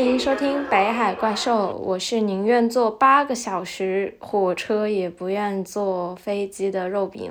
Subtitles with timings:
[0.00, 7.30] 欢迎收听《北海怪兽》，我是宁愿坐八个小时火车也不愿坐飞机的肉饼。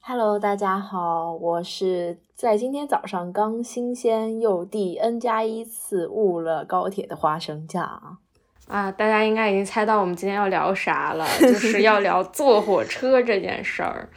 [0.00, 8.18] Hello，大家好，我是在今天早上刚新鲜又第 N 加一次误了高铁的花生酱。
[8.66, 14.08] 啊，大家应该已经猜到我们今天要聊啥了， 就是要聊坐火车这件事儿。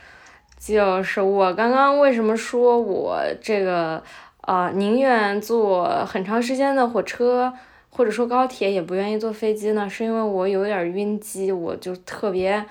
[0.57, 4.01] 就是我刚刚为什么说我这个
[4.41, 7.53] 呃宁愿坐很长时间的火车
[7.95, 9.87] 或者说高铁，也不愿意坐飞机呢？
[9.87, 12.65] 是因为我有点晕机，我就特别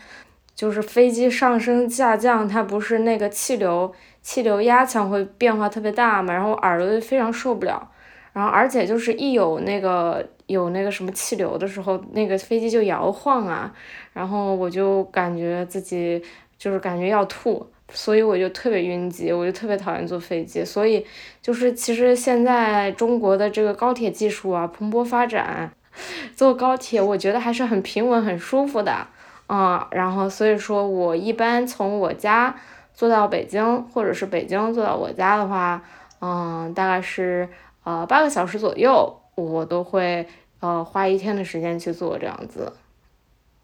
[0.53, 7.89] 就是飞机上升下降，它不是那个气流气流压强会变化特别大嘛，然后耳朵就非常受不了。
[8.33, 13.73] 然后而且就是一有那个有那个什么气流的时候，那个飞机就摇晃啊，
[14.13, 16.21] 然后我就感觉自己
[16.59, 20.65] 就是感觉要吐，所以我就特别晕机，我就特别讨厌坐飞机。
[20.65, 21.07] 所以
[21.41, 25.73] 就是其实现在中国的这个高铁技术啊蓬勃发展，
[26.37, 29.07] 坐高铁我觉得还是很平稳、很舒服的，
[29.49, 32.55] 嗯，然后所以说我一般从我家
[32.95, 35.83] 坐到北京，或者是北京坐到我家的话，
[36.21, 37.49] 嗯，大概是。
[37.85, 40.25] 呃，八个小时左右，我都会
[40.61, 42.73] 呃花一天的时间去做这样子，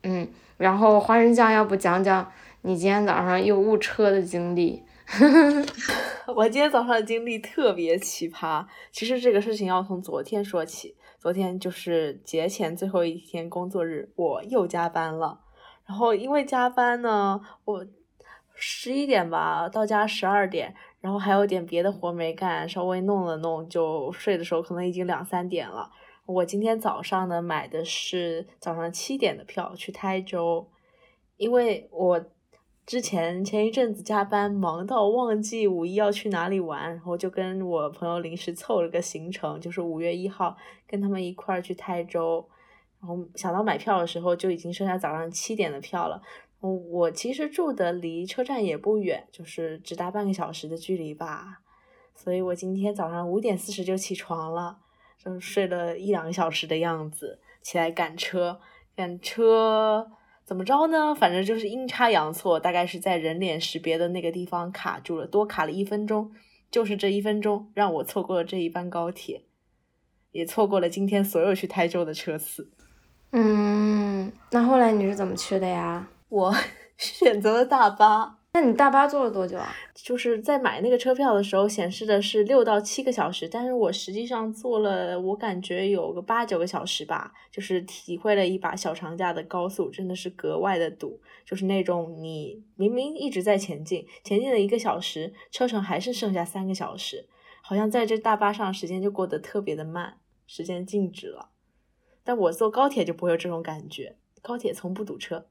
[0.03, 2.29] 嗯，然后花生酱，要不讲讲
[2.63, 4.83] 你今天早上又误车的经历？
[6.35, 8.67] 我今天早上的经历特别奇葩。
[8.91, 15.41] 其实这个事情要从昨天说起，昨天就是节前最后一天工作日，我又加班了。
[15.87, 17.87] 然后因为加班呢，我
[18.55, 20.75] 十一点吧到家十二点。
[21.01, 25.93] 然后还有点别的活没干，稍微弄了弄，就睡的时候可能已经两三点了。
[26.27, 30.69] 我今天早上呢买的是早上七点的票去台州，
[31.37, 32.21] 因为我
[32.89, 40.57] 之前前一阵子加班忙到忘记五一要去哪里玩，然后就跟我朋友临时凑了个行程，就是五月一号
[40.87, 42.49] 跟他们一块儿去台州。
[42.99, 46.23] 然后想到买票的时候就已经剩下早上七点的票了。
[46.61, 51.61] 我其实住的离车站也不远，就是只搭半个小时的距离吧，
[52.15, 54.79] 所以我今天早上五点四十就起床了，
[55.23, 58.59] 就睡了一两个小时的样子，起来赶车，
[58.97, 60.11] 赶车
[60.49, 61.15] 怎么着呢？
[61.15, 66.33] 反正就是阴差阳错，大概是在人脸识别的那个地方卡住了，多卡了一分钟，
[66.71, 69.43] 就是这一分钟让我错过了这一班高铁，
[70.33, 72.71] 也错过了今天所有去台州的车次。
[73.33, 76.09] 嗯，那后来你是怎么去的呀？
[76.31, 76.55] 我
[76.97, 79.73] 选择了大巴，那你大巴坐了多久啊？
[79.95, 97.29] 就是在买那个车票的时候显示的是六到七个小时，但是我实际上坐了，我感觉有个八九个小时吧，就是体会了一把小长假的高速，真的是格外的堵，就是那种你明明一直在前进，前进了一个小时，车程还是剩下三个小时，
[97.63, 100.19] 好像在这大巴上时间就过得特别的慢，
[100.49, 101.51] 时间静止了。
[102.25, 105.47] 但我坐高铁就不会有这种感觉，高铁从不堵车。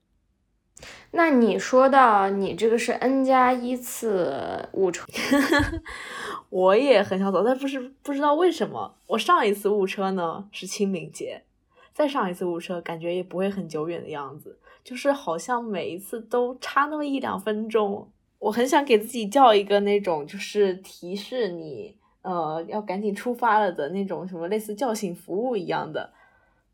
[1.11, 5.05] 那你说到你这个是 N 加一次误车，
[6.49, 8.95] 我也很想走，但不是不知道为什么。
[9.07, 11.43] 我上一次误车呢是清明节，
[11.93, 18.11] 再上一次误车感觉也不会很久远的样子，就是好像每一次都差那么一两分钟。
[18.39, 26.13] 我很想给自己叫一个那种就是提示你呃要赶紧出发了的那种什么类似叫醒服务一样的，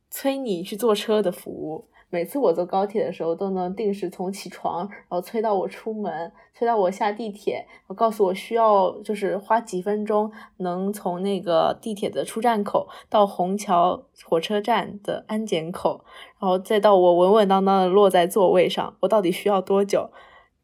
[0.09, 1.87] 催你去坐车的服务。
[2.13, 16.05] 每次我坐高铁的时候，都能定时从起床，然后催到我出门，催到我下地铁，我告诉我需要就是花几分钟能从那个地铁的出站口到虹桥火车站的安检口，
[16.39, 20.11] 然后再到我稳稳当当的落在座位上，我到底需要多久？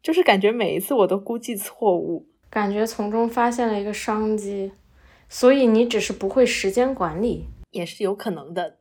[0.00, 4.70] 就是感觉每一次我都估计错误，感觉从中发现了一个商机，
[5.28, 8.76] 所以你只是不会时间管理，也是有可能的。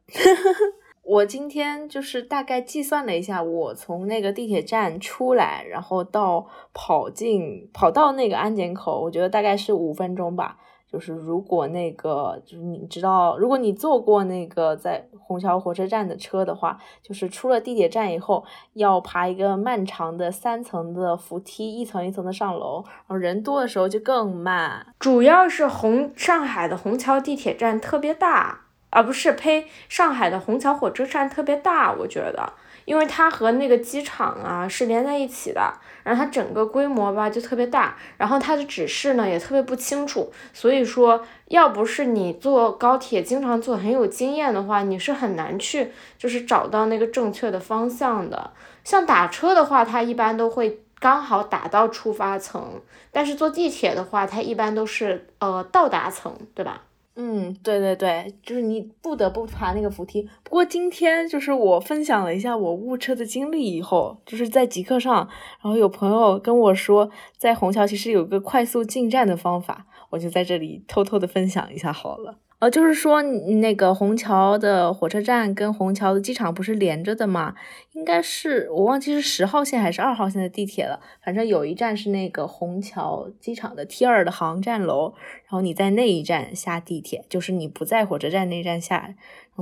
[1.09, 10.57] 我今天就是大概计算了一下，我从那个地铁站出来，然后到跑进跑到那个安检口，我觉得大概是五分钟吧。
[10.87, 24.85] 就是如果那个就是你知道，如果你坐过那个在虹桥火车站的车的话，就是出了地铁站以后要爬一个漫长的三层的扶梯，一层一层的上楼，然后人多的时候就更慢。
[24.99, 28.65] 主要是虹上海的虹桥地铁站特别大。
[28.89, 29.67] 啊，不是呸！
[29.87, 32.53] 上海的虹桥火车站特别大，我觉得，
[32.85, 48.51] 因为它和那个机场啊是连在一起的，然后它整个规模吧就特别大，然后它的指示呢也特别不清楚，所以说，要不是你坐高铁经常坐很有经验的话，你是很难去就是找到那个正确的方向的。
[48.83, 52.81] 像打车的话，它一般都会刚好打到出发层，
[53.11, 56.81] 但是坐地铁的话，它一般都是呃到达层，对吧？
[57.21, 60.25] 嗯，对对对，就是你不得不爬那个扶梯。
[60.41, 65.27] 不过今天就是我分享了一下我误车的经历以后，就是在极客上，
[65.61, 72.37] 然后有朋友跟我说，在虹桥其实有个快速进站的方法，我就在这里偷偷的分享一下好了。
[72.59, 77.55] 呃，就是说那个虹桥的火车站跟虹桥的机场不是连着的吗？
[77.93, 80.99] 应该是我忘记是十号线还是二号线的地铁了。
[81.23, 85.13] 反正有一站是那个虹桥机场的 T 二的航站楼，
[85.45, 89.15] 然后你在那一站下地铁，就是你不在火车站那站下，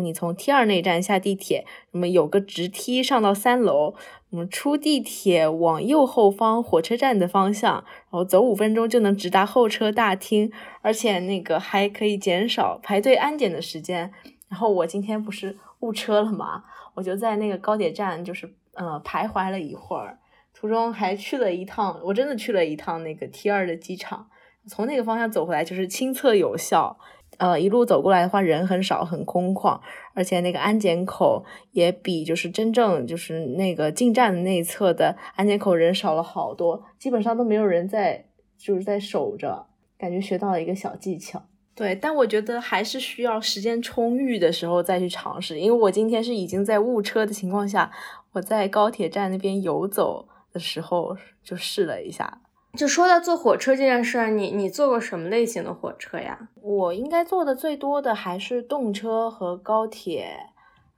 [0.04, 3.96] 你从 T 二那站下地铁，那么有个直梯上到三楼。
[4.30, 10.52] 我们出地铁往右后方火车站的方向，然后走五分钟就能直达候车大厅，
[10.82, 14.12] 而且那个还可以减少排队安检的时间。
[14.50, 16.66] 然后我今天不是误车了嘛，
[16.96, 20.20] 我就在那个高铁站就是呃徘徊了一会儿，
[20.54, 24.28] 途中还去了一趟，我真的去了一趟那个 T 二的机场，
[24.68, 26.98] 从那个方向走回来就是亲测有效。
[27.38, 29.80] 呃，一路走过来的话，人很少，很空旷，
[30.13, 38.25] 而且那个安检口也比就是真正就是那个进站的那一侧的安检口人少了好多，基本上都没有人在
[38.57, 39.68] 就是在守着，
[39.98, 41.44] 感觉学到了一个小技巧。
[41.75, 47.92] 对，但我觉得还是需要时间充裕的时候再去尝试，因为我今天是已经在误车的情况下，
[48.31, 52.42] 我在高铁站那边游走的时候就试了一下。
[52.78, 56.48] 就说到坐火车这件事儿，你你坐过什么类型的火车呀？
[56.62, 60.38] 我应该坐的最多的还是动车和高铁。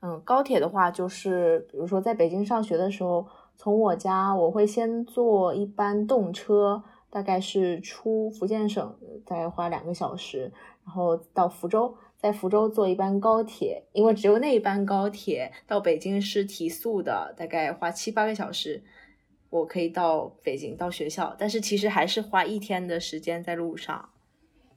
[0.02, 8.94] 嗯，高铁的话，就是比如说在北京上学的时候，从我家我会先坐一班动车，大概是出福建省，
[9.24, 10.52] 大概花两个小时，
[10.84, 18.82] 然后到福州，在福州坐一班高铁，因为只有那一班高铁到北京是提速的，大概花七八个小时。
[19.50, 24.08] 我可以到北京到学校，但是其实还是花一天的时间在路上。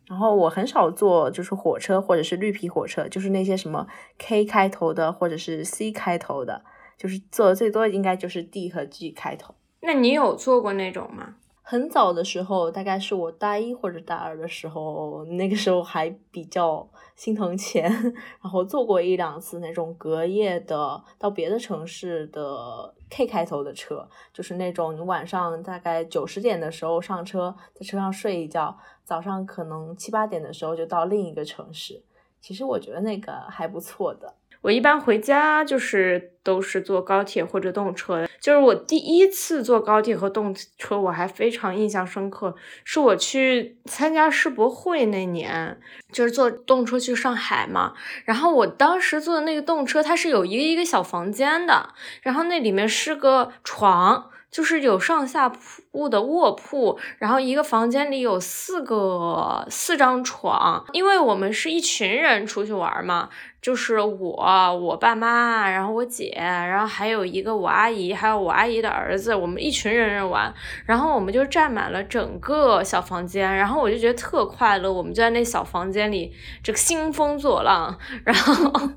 [0.06, 3.88] 然后我很少坐就是火车或者是绿皮火车，就是那些什么
[4.18, 6.64] K 开头的或者是 C 开头的，
[6.98, 9.56] 就是坐的最多应该就是 D 和 G 开头。
[9.82, 11.36] 那你有坐过那种吗？
[11.66, 16.86] 很早的时候，大概是我大一或者大二的时候，那个时候还比较
[17.16, 17.90] 心疼钱，
[18.44, 32.02] 然后坐过一两次那种隔夜的到别的城市的 K 开头的车，就是那种你晚上大概九十点的时候上车，在车上睡一觉，早上可能七八点的时候就到另一个城市。
[32.42, 34.34] 其实我觉得那个还不错的。
[34.64, 45.80] 我一般回家就是都是坐高铁或者动车，就是我第一次坐高铁和动车，我还非常印象深刻，是我去参加世博会那年，
[46.12, 47.94] 就是坐动车去上海嘛，
[48.26, 51.94] 然后我当时坐的那个动车，它是有一个一个小房间的，
[52.24, 54.32] 然后那里面是个床。
[54.54, 63.30] 就是有上下铺的卧铺，然后一个房间里有四个四张床，因为我们是一群人出去玩嘛，
[63.62, 70.54] 就是我、我爸妈，然后我姐，然后还有一个我阿姨，还有我阿姨的儿子，我们一群人人玩，
[70.86, 76.34] 然后我们就占满了整个小房间，然后我就觉得特快乐，我们就在那小房间里
[76.64, 78.90] 这个兴风作浪，然后。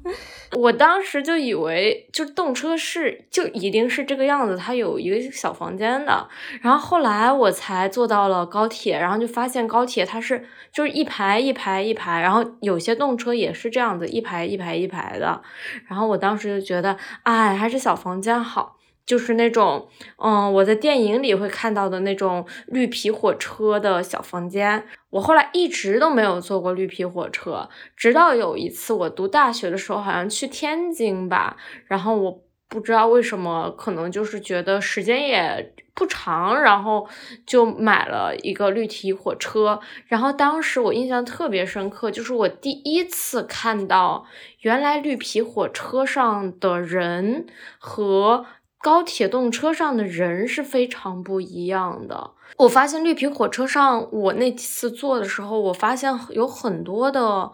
[0.57, 6.29] 我当时就以为，就动车是就一定是这个样子，它有一个小房间的。
[6.62, 15.43] 然后后来我才坐到了高铁，然后就发现高铁它是就是一排一排一排，然后有些动车也是这样子一排一排一排的。
[15.88, 18.76] 然后我当时就觉得，哎，还是小房间好。
[19.05, 19.88] 就是那种，
[20.19, 24.85] 嗯，我在电影里会看到的那种绿皮火车的小房间。
[25.11, 37.09] 我后来一直都没有坐过绿皮火车，直到有一次我读大学的时候，好像去天津吧，然后我不知道为什么，可能就是觉得时间也不长，然后
[37.45, 39.81] 就买了一个绿皮火车。
[40.07, 44.25] 然后当时我印象特别深刻，就是我第一次看到
[44.61, 47.47] 原来绿皮火车上的人
[47.81, 48.47] 和。
[48.79, 52.33] 高铁动车上的人是非常不一样的。
[52.59, 57.50] 我发现绿皮火车上，我那次坐的时候，我发现有很多的，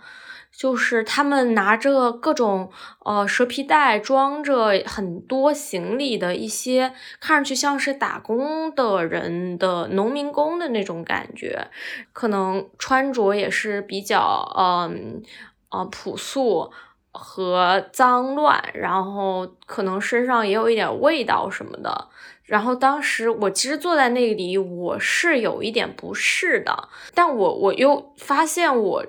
[0.52, 2.70] 就是他们拿着各种
[3.04, 11.68] 呃蛇皮袋装着很多行李的一些，看上去像是打工的人的农民工的那种感觉，
[12.12, 15.22] 可能穿着也是比较嗯
[15.70, 16.70] 呃朴素。
[17.14, 22.08] 和脏乱，然后可能身上也有一点味道什么的。
[22.42, 29.04] 然后当时我其实坐在那里，我是有一点不适的，但我我又发现我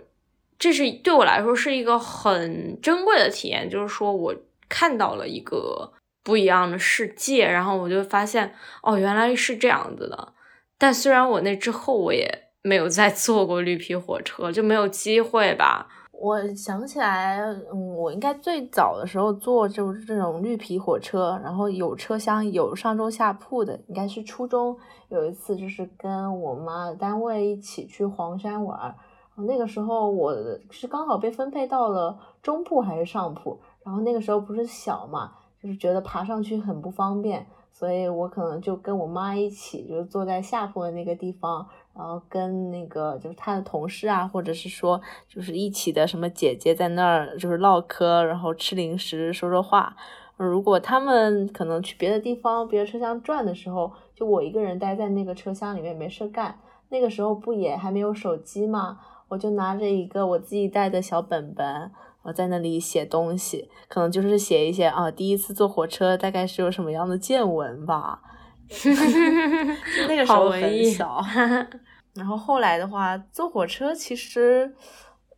[0.64, 4.34] 这是对我来说是一个很珍贵的体验，就是说我
[4.70, 5.92] 看到了一个
[6.24, 10.34] 不一样的世界，然后我就发现哦，原来是这样子的。
[10.78, 12.26] 但虽然我那之后我也
[12.62, 15.90] 没有再坐过绿皮火车，就没有机会吧。
[16.14, 17.42] 我想起来，
[17.74, 24.78] 嗯，我应该最早的时候坐就是这种绿皮火车，然后有车厢有上中下铺的，应该是初中
[25.10, 28.96] 有一次，就是跟我妈单位一起去黄山玩，
[29.36, 30.34] 那个时候我
[30.70, 37.46] 是刚好被分配到了中铺还是上铺，然后那个时候不是小嘛，就是觉得爬上去很不方便。
[37.72, 49.96] 所以我可能就跟我妈一起，就是坐在下铺的那个地方，然后跟那个就是她的同事啊，或者是说就是一起的什么姐姐在那儿就是唠嗑，然后吃零食说说话。
[50.38, 56.60] 如果他们可能去别的地方、别的车厢转的时候，就我一个人待在那个车厢里面没事干。
[56.90, 59.00] 那个时候不也还没有手机吗？
[59.34, 61.92] 我就拿着一个我自己带的小本本。
[62.22, 68.22] 我在那里写东西，可能就是写一些啊，第一次坐火车大概是有什么样的见闻吧。
[70.08, 71.22] 那个时候很小，
[72.16, 74.74] 然后后来的话，坐火车其实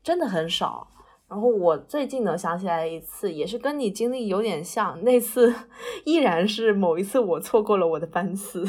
[0.03, 0.87] 真的很少。
[1.27, 5.55] 然后我最近能想起来一次，也是跟你经历有点像，那次
[6.05, 8.63] 依然是某一次我错过了我的班次。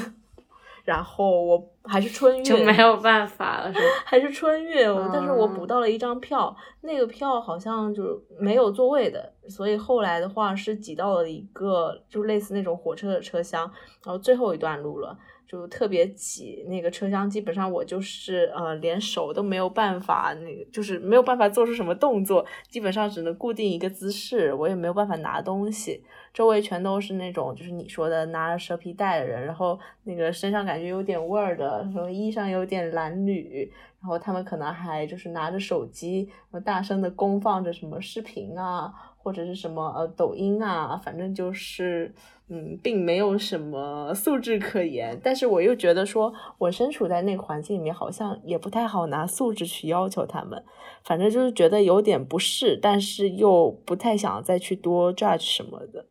[0.87, 3.73] 然后我还是春运，就没有办法了？
[4.07, 13.71] 还是春运，但是我补到了一张票，那个票好像就没有座位的，所以后来的话是挤到了一个就类似那种火车的车厢，
[14.05, 15.19] 然后最后一段路了。
[15.49, 26.03] 就特别挤，那个车厢基本上我就是呃连手都没有办法，那个就是没有办法做出什么动作，基本上只能固定一个姿势，我也没有办法拿东西，
[26.37, 33.71] 周围全都是那种就是你说的拿着蛇皮袋的人，然后那个身上感觉有点味儿的，什么衣裳有点褴褛，
[34.03, 38.93] 然后他们可能还就是拿着手机，然后大声的公放着什么视频啊。
[39.27, 42.15] 或者是什么呃抖音啊，反正就是
[42.49, 45.19] 嗯，并没有什么素质可言。
[45.21, 50.65] 但是我又觉得说，我身处在那个环境里面，好像也不太好拿素质去要求他们。
[51.03, 56.07] 反正就是觉得有点不适，但是又不太想再去多 judge 什么的，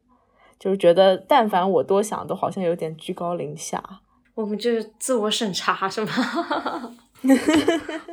[0.60, 3.84] 就是觉得但凡我多想，都好像有点居高临下。
[4.34, 6.12] 我们就是自我审查是吗？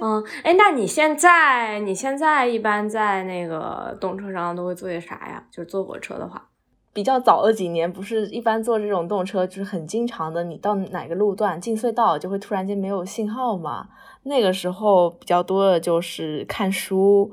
[0.01, 5.43] 嗯，哎，那你现在你现在一般在那个动车上都会做些啥呀？
[5.51, 6.49] 就是坐火车的话，
[6.93, 13.89] 比较早的几年不是一般坐这种动车，就是很经常的，你到哪个路段进隧道就会突然间没有信号嘛。
[14.23, 17.31] 那个时候比较多的就是看书，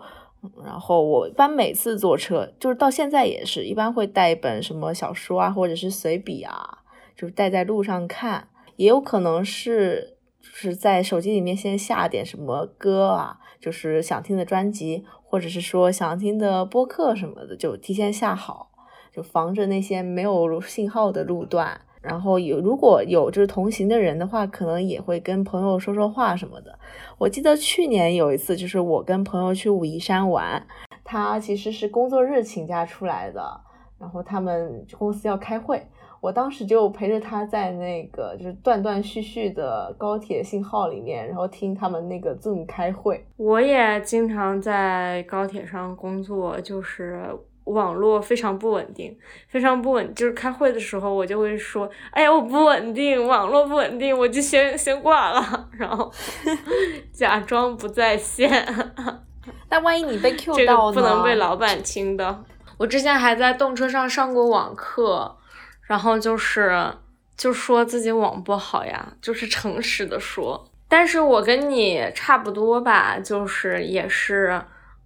[0.63, 6.79] 然后我一般每次坐车，就是到现在也是一般会带一本什么小说啊，或者是随笔啊，
[7.15, 10.49] 就是带在路上看，也有可能是就。
[10.51, 18.71] 是在手机里面先下点什么歌啊，就是想听的专辑，或者是说想听的播客什么的，就提前下好，
[19.13, 21.79] 就防着那些没有信号的路段。
[22.01, 26.77] 然后有如果有就是同行的人的话，可能也会跟朋友说说话什么的。
[27.17, 30.65] 我记得去年有一次，就是我跟朋友去武夷山玩，
[31.03, 33.61] 他其实是工作日请假出来的，
[33.99, 35.81] 然后他们公司要开会。
[36.21, 43.25] 我当时就陪着他在那个就是断断续续的高铁信号里面，然后听他们那个 Zoom 开会。
[43.37, 47.25] 我也经常在高铁上工作，就是
[47.69, 50.13] 网络非常不稳定，非常不稳。
[50.15, 56.11] 就是开会的时候，我就会说：“哎呀，我不稳定，网络不稳定，我就先先挂了， 然后
[57.13, 58.49] 假装不在线。
[59.69, 60.95] ”那万一你被 Q 到呢？
[60.95, 62.43] 这个不能被老板听的。
[62.77, 65.35] 我之前还在动车上上过网课。
[65.81, 66.93] 然后就是，
[67.35, 70.69] 就说自己网不好呀，就是诚实的说。
[70.87, 74.61] 但是我跟你差不多吧，就是也是。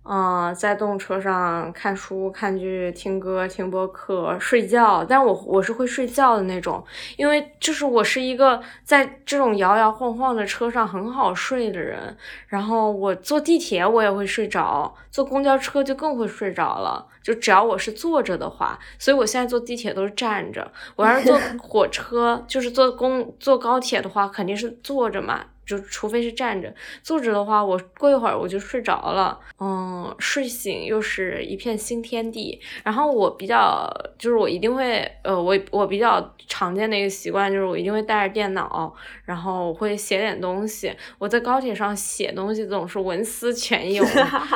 [0.05, 6.83] 嗯，在动车上看书、看剧、听歌、听播客、睡觉，但我我是会睡觉的那种，
[7.15, 12.17] 因为就是我是一个在这种摇摇晃晃的车上很好睡的人。
[12.47, 17.07] 然后我坐地铁我也会睡着，坐公交车就更会睡着了。
[17.23, 20.69] 就只要我是坐着的话，所以我现在坐地铁都是站着。
[20.97, 25.45] 我要是坐 火车，就是坐公坐高铁的话，肯定是坐着嘛。
[25.65, 29.39] 就除非是站着，坐着的话，我过一会儿我就睡着了。
[29.59, 32.59] 嗯，睡醒又是一片新天地。
[32.83, 38.93] 然后我比较，就是我一定会，呃，我我比较常见的一个习惯就是我一定会带着电脑，
[39.25, 40.93] 然后我会写点东西。
[41.17, 44.05] 我在高铁上写东西总是文思泉涌，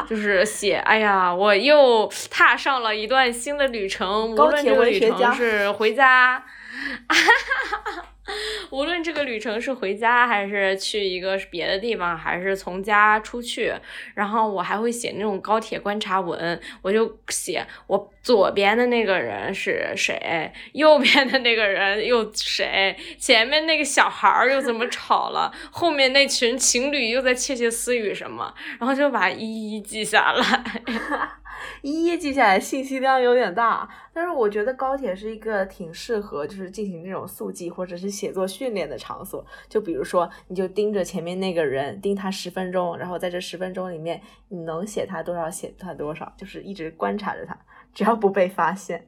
[0.10, 6.44] 就 是写，哎呀，我又踏上了一段新的旅程，无论这个旅程是回家。
[8.72, 13.74] 无论这个旅程是回家，还是去一个别的地方，还是从家出去，
[14.16, 30.64] 然后我还会写那种高铁观察文，我就写我左边的那个人是谁，右边的那个人又谁，前面那个小孩儿又怎么吵了，后面那群情侣又在窃窃私语什么，然后就把一一记下来。
[31.82, 33.88] 一一记下来，信息量有点大。
[34.14, 39.46] 但是我觉得高铁是一个挺适合就是进行这种速记或者是写作训练的场所。
[39.70, 47.58] 就比如说，你就盯着前面那个人，盯他十分钟，然后在这十分钟里面，你能写他多少，写他多少，就是一直观察着他，
[47.94, 49.08] 只要不被发现，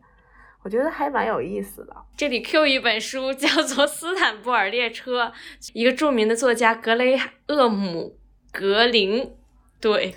[0.64, 1.96] 我觉得还蛮有意思的。
[2.16, 5.26] 这里 Q 一本书，叫做《斯坦布尔列车》，
[5.74, 8.18] 一个著名的作家格雷厄姆·
[8.60, 9.34] 格林。
[9.82, 10.14] 对，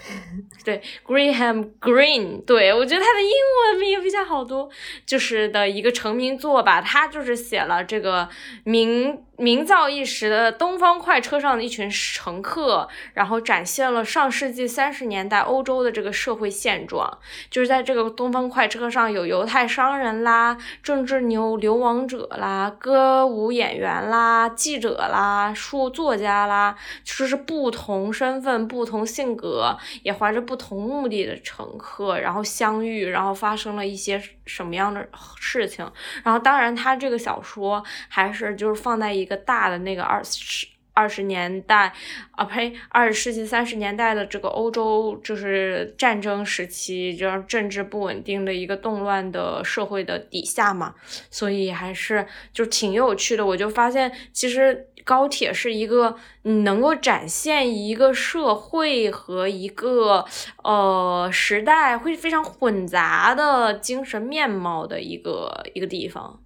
[0.64, 3.30] 对，Greenham Green，对我觉得他的英
[3.70, 4.70] 文名也比较好读，
[5.06, 8.28] 就是的一个成名作吧，他就是写了这个
[8.64, 9.22] 名。
[9.38, 17.18] 名噪一时的东方快车上的一群乘客，然后展现了上世纪三十年代欧洲的这个社会现状。
[17.50, 35.06] 就是在这个东方快车上有犹太商人啦、政治流流亡者啦、歌舞演员啦、记者啦、书作家啦，就是不同身份、不同性格，也怀着不同目的的乘客，然后相遇，然后发生了一些什么样的
[35.38, 35.84] 事情。
[36.22, 39.42] 然后，当然，他这个小说还是就是放在一个。
[39.44, 41.92] 大的那个二十二十年代
[42.32, 50.94] 啊，呸，二十世纪三十年代的这个欧洲，就是战争时期，就是政治不稳定的一个动乱的社会的底下嘛，
[51.30, 53.44] 所以还是就挺有趣的。
[53.44, 60.24] 我就发现，其实高铁是一个能够展现一个社会和一个
[60.62, 66.40] 呃时代会非常混杂的精神面貌的一个一个地方。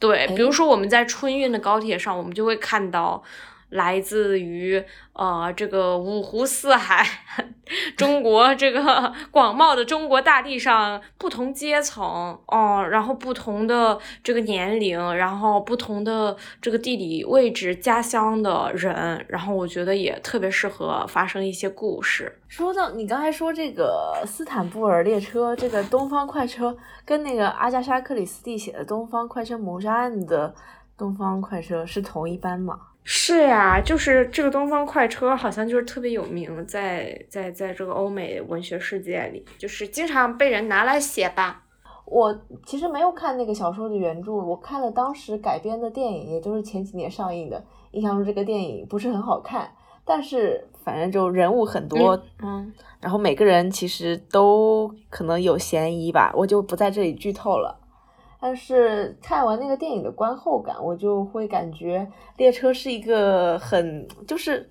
[0.00, 3.22] 对，比如说我们在春运的高铁上，我们就会看到
[3.70, 4.84] 来自于。
[5.12, 7.04] 呃，这个五湖四海，
[7.98, 22.40] 中国这个广袤的中国大地上，不同阶层哦，然后不同的这个年龄，然后不同的这个地理位置、家乡的人，然后我觉得也特别适合发生一些故事。
[22.46, 30.54] 说到你刚才说这个斯坦布尔列车，这个东方快车跟那个阿加莎克里斯蒂写的《东方快车谋杀案》的
[30.96, 32.78] 东方快车是同一班吗？
[33.10, 41.64] 是呀，就是这个东方快车，好像就是特别有名，在在在这个欧美文学世界里，就是经常被人拿来写吧。
[42.04, 47.64] 我其实没有看那个小说的原著，我看了当时改编的电影，也就是前几年上映的。
[47.92, 49.72] 印象中这个电影不是很好看，
[50.04, 57.80] 但是反正就人物很多，嗯，然后每个人其实都可能有嫌疑吧，我就不在这里剧透了。
[58.40, 64.68] 但是看完那个电影的观后感，我就会感觉列车是一个很，就是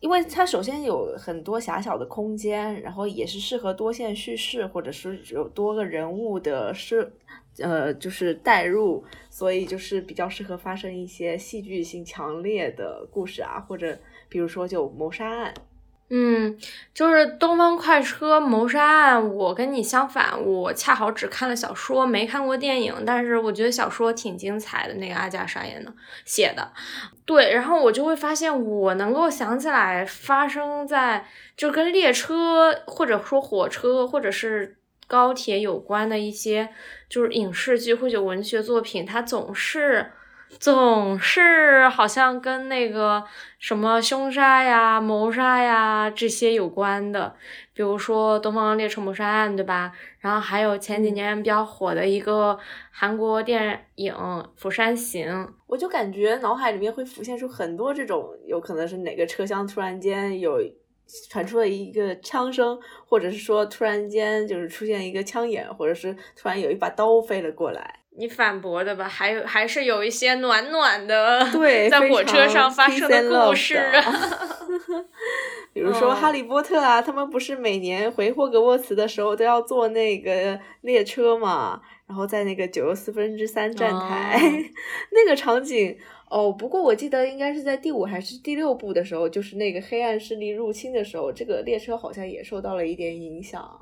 [0.00, 7.10] 因为它首先有很多狭小的空间，然后也是适合多线叙事，或者是有多个人物的是
[7.58, 13.96] 呃，就是代入，所以就是比较适合发生一些戏剧性强烈的故事啊，或者
[14.28, 15.54] 比如说就谋杀案。
[16.10, 16.56] 嗯，
[16.92, 22.94] 就是《东方快车谋杀案》，我跟你相反，我恰好只看了小说，没看过电影。
[23.06, 25.92] 但是我觉得小说挺精彩的，那个阿加莎演的
[26.24, 26.70] 写的，
[27.24, 27.52] 对。
[27.54, 36.68] 然后我就会发现，我能够想起来发生在就跟列车或者说火车或者是高铁有关的一些，
[37.08, 40.12] 就是影视剧或者文学作品，它总是。
[40.58, 43.24] 总是好像跟那个
[43.58, 47.34] 什么凶杀呀、谋杀呀这些有关的，
[47.72, 49.92] 比如说《东方列车谋杀案》，对吧？
[50.20, 52.58] 然后还有前几年比较火的一个
[52.90, 54.14] 韩国电影
[54.56, 55.28] 《釜山行》，
[55.66, 60.58] 我就感觉脑海里面会浮现出很多这种，有可能是哪个车厢突然间有
[61.28, 68.00] 传出了一个枪声，或者是说突然间就是出现一个枪眼，或者是突然有一把刀飞了过来。
[68.16, 69.08] 你反驳的吧？
[69.08, 73.80] 还有还是有一些暖暖的，对， 在火车上发生的故事。
[75.74, 81.80] 比如说《哈利波特》啊，他们不是每年回霍格沃茨的时候都要坐那个列车嘛？
[82.06, 84.40] 然后在那个九又四分之三站台，
[85.10, 85.96] 那个场景
[86.28, 86.52] 哦。
[86.52, 93.80] 不过我记得应该是在第五还是第六部的时候，就是那个黑暗势力入侵的时候，这个列车好像也受到了一点影响。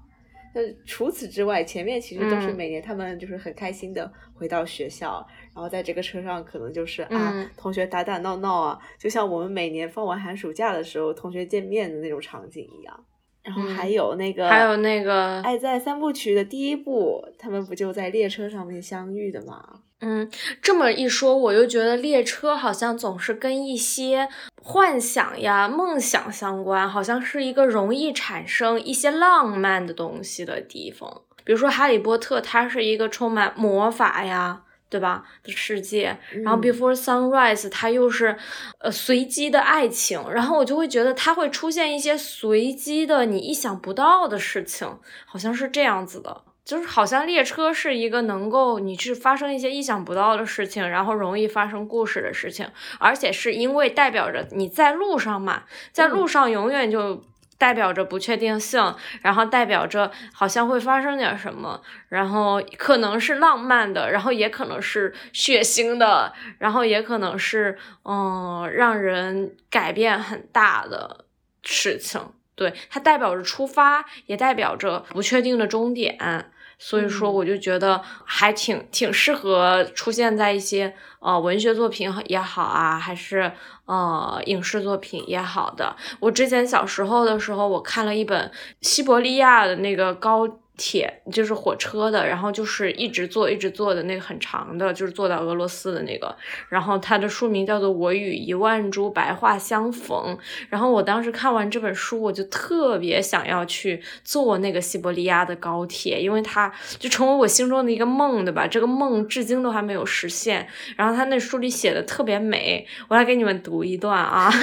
[0.55, 13.05] 那除此之外，前面其实都是每年他们就是很开心的回到学校，然后在这个车上可能就是啊，同学打打闹闹啊，就像我们每年放完寒暑假的时候同学见面的那种场景一样。
[13.43, 19.81] 然后还有那个，还有那个《爱在三部曲》的第一部，他们不就在列车上面相遇的吗？
[20.05, 20.29] 嗯，
[20.61, 24.29] 这么一说，我又觉得列车好像总是跟一些
[24.61, 31.23] 幻想呀、梦想相关，好像是一个容易产生一些浪漫的东西的地方。
[31.45, 36.19] 比如说《哈利波特》，它是一个充满魔法呀，对吧的世界。
[36.31, 38.37] 然后《Before Sunrise》，它又是
[38.79, 40.21] 呃随机的爱情。
[40.33, 46.43] 然后我就会觉得它会出现一些随机的、你意想不到的事情，好像是这样子的。
[46.64, 57.25] 就是好像列车是一个能够你去发生一些意想不到的事情，然后容易发生故事的事情，而且是因为代表着你在路上嘛，在路上永远就
[57.59, 71.27] 代表着不确定性，然后代表着好像会发生点什么，然后可能是浪漫的，然后也可能是血腥的，然后也可能是嗯让人改变很大的
[71.62, 72.20] 事情。
[72.55, 76.52] 对，它代表着出发，也代表着不确定的终点。
[76.85, 83.53] 所以说，我就觉得还挺挺适合出现在一些呃文学作品也好啊，还是
[83.87, 85.95] 呃影视作品也好的。
[86.18, 90.59] 我之前小时候的时候，我看了一本西伯利亚的那个高。
[90.85, 96.35] 铁就是火车的，然后就是一直坐一直坐的那个很长的，就是坐到俄罗斯的那个。
[96.68, 100.37] 然后它的书名叫做《我与一万株白桦相逢》。
[100.68, 108.66] 然后我当时看完这本书，我就特别想要去坐那个西伯利亚的高铁，因为它就成为我心中的一个梦，对吧？
[108.66, 110.66] 这个梦至今都还没有实现。
[110.97, 114.51] 然后他那书里写的特别美，我来给你们读一段啊。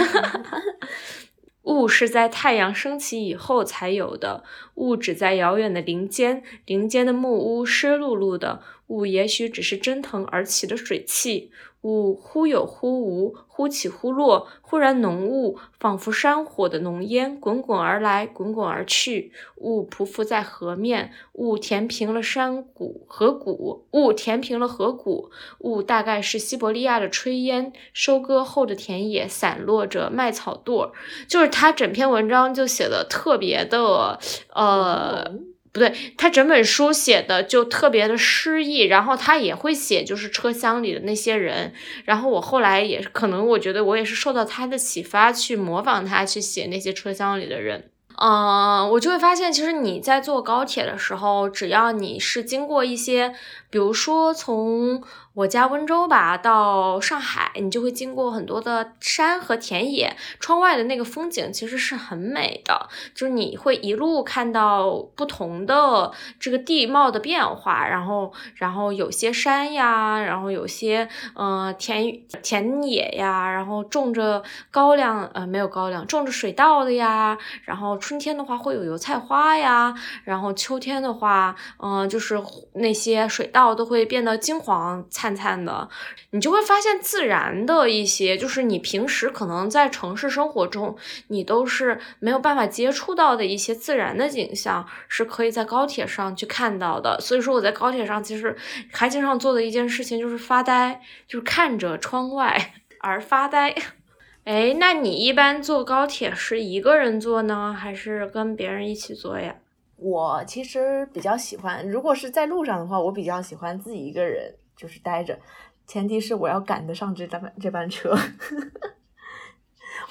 [1.70, 11.50] 雾是在太阳升起以后才有的，雾只在遥远的林间，林间的木屋湿漉漉的，雾也许只是蒸腾而起的水汽。
[11.84, 19.32] 雾忽有忽无，忽起忽落，忽然浓雾，仿佛山火的浓烟，滚滚而来，滚滚而去。
[19.56, 25.32] 雾匍匐在河面，雾填平了山谷河谷，雾填平了河谷。
[25.60, 30.92] 雾大概是西伯利亚的炊烟，收割后的田野散落着麦草垛。
[31.30, 34.20] 就是他整篇文章就写的特别的，
[34.54, 35.40] 呃。
[35.72, 41.74] 不对，他整本书写的就特别的诗意，然后他也会写就是车厢里的那些人，
[42.06, 53.36] 然后我后来也可能我觉得我也是受到他的启发去模仿他去写那些车厢里的人，嗯，我就会发现其实你在坐高铁的时候，只要你是经过一些，
[53.70, 55.04] 比如说从。
[55.40, 82.38] 我家温州吧，到上海，你就会经过很多的山和田野，窗外的那个风景其实是很美的，就是你会一路看到不同的这个地貌的变化，然后，然后有些山呀，然后有些呃田田野呀，然后种着高粱，呃没有高粱，种着水稻的呀，然后春天的话会有油菜花呀，然后秋天的话，嗯，就是
[82.74, 85.06] 那些水稻都会变得金黄。
[85.10, 85.90] 灿灿灿的，
[86.32, 90.96] 你就会发现自然的一些，就是你平时可能在城市生活中，
[91.28, 97.20] 你都是没有办法接触到的一些自然的景象，是可以在高铁上去看到的。
[97.20, 98.56] 所以说我在高铁上其实
[98.92, 103.74] 还经常做的一件事情就是发呆，就是看着窗外 而发呆。
[104.46, 109.56] 哎，那你一般坐高铁是一个人坐呢，还是跟别人一起坐呀？
[109.98, 114.56] 我其实比较喜欢，如果是在路上的话，我比较喜欢自己一个人。
[114.80, 115.38] 就是待着，
[115.86, 118.16] 前提是我要赶得上这班这班车。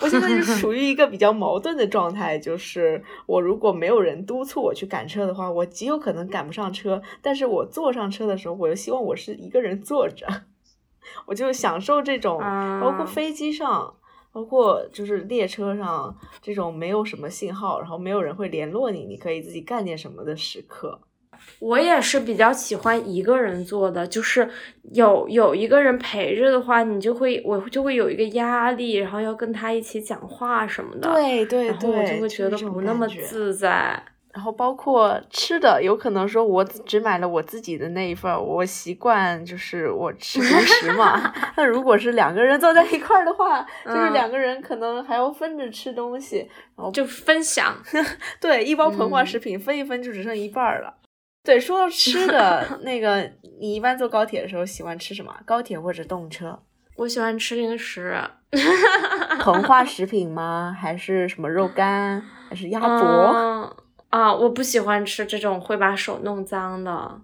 [0.01, 7.01] 我现在是 属于一个比较矛盾的状态，就是我如果没有人督促我去赶车的话，我极有可能赶不上车。
[7.23, 10.27] 但是我坐上车的时候，我又希望我是一个人坐着，
[11.25, 12.39] 我就享受这种，
[12.81, 13.95] 包括飞机上，
[14.31, 21.01] 包括就是列车上这种没有什么信号，然后没有人会联络你，你可以自己干点什么的时刻。
[21.61, 24.49] 我也是比较喜欢一个人做的，就是
[24.93, 34.03] 有有一个人陪着的话，你就会我就会有一个压力，然后要跟他一起讲话什么的，对对对，我就会觉得不那么自在。
[34.31, 41.35] 然后包括吃的，有可能说我只买了我自己的那一份，我习惯就是我吃 零食嘛。
[41.57, 47.75] 那如果是两个人坐在一块儿的话， 就是两个人可能还要分着吃东西，然后就分享。
[48.41, 50.95] 对，一包膨化食品分一分就只剩一半了。
[51.49, 53.27] 对，说到吃 的那个，
[53.59, 55.35] 你一般坐高铁的时候喜欢吃什么？
[55.47, 56.59] 高铁或者动车？
[56.97, 58.21] 我喜欢吃零食。
[59.41, 60.77] 膨化食品吗？
[60.79, 62.23] 还是什么肉干？
[62.51, 63.75] 还是鸭脖？
[64.11, 67.19] 啊，我不喜欢吃这种会把手弄脏的，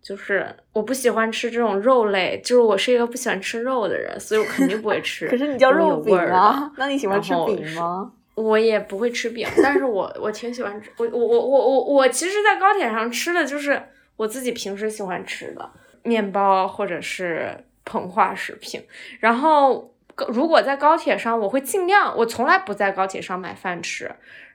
[0.00, 5.26] 就是我不喜欢吃这种肉类，就是我是一个不喜欢吃肉的人，所以我肯定不会 吃。
[5.26, 6.70] 可是你叫肉饼啊？
[6.76, 8.12] 那你喜欢吃饼吗？
[8.34, 10.90] 我也不会吃饼，但是我我挺喜欢吃。
[10.96, 13.82] 我我我我我我其实，在高铁上吃的就是
[14.16, 15.70] 我自己平时喜欢吃的，
[16.02, 18.82] 面包或者是膨化食品。
[19.20, 19.94] 然后
[20.28, 24.10] 如果在高铁上，我会尽量，我从来不在高铁上买饭吃。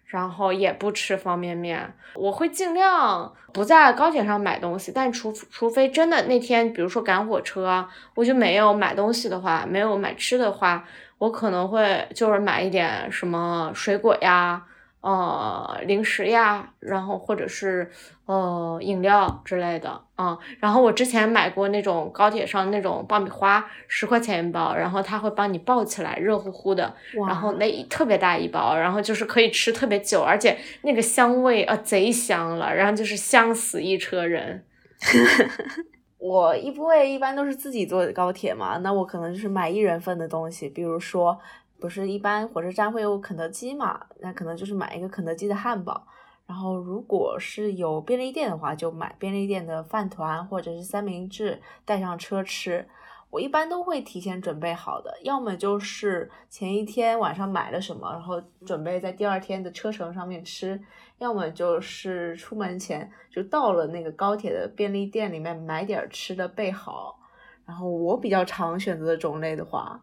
[0.09, 10.83] 然后也不吃方便面，我会尽量不在高铁上买东西，但除除非真的那天，比如说赶火车，我就没有买东西的话，没有买吃的话，
[11.19, 14.65] 我可能会就是买一点什么水果呀。
[15.01, 17.89] 呃，零食呀，然后或者是
[18.25, 26.93] 呃饮料之类的，嗯，然后我之前买过那种高铁上那种爆米花，十块钱一包，然后他会帮你抱起来，热乎乎的，
[27.25, 34.65] 然后那一特别大一包，然后就是可以吃特别久，而且那个香味啊贼香了，然后就是香死一车人。
[36.19, 41.39] 我一不会一般都是自己坐高铁嘛，那我可能就是买一人份的东西，比如说。
[41.81, 44.05] 不是一般火车站会有肯德基嘛？
[44.19, 46.05] 那可能就是买一个肯德基的汉堡。
[46.45, 52.85] 然后如果是有便利店的话，就买便利店的饭团或者是三明治带上车吃。
[53.29, 60.77] 我一般都会提前准备好的，要么就是前一天晚上买了什么，然后准备在第二天的车程上面吃；
[61.19, 67.19] 要么就是出门前就到了那个高铁的便利店里面买点吃的备好。
[67.65, 70.01] 然后我比较常选择的种类的话。